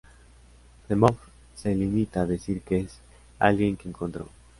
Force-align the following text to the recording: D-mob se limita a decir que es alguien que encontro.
D-mob 0.89 1.15
se 1.55 1.69
limita 1.75 2.21
a 2.21 2.25
decir 2.25 2.61
que 2.63 2.79
es 2.79 2.97
alguien 3.37 3.77
que 3.77 3.87
encontro. 3.87 4.27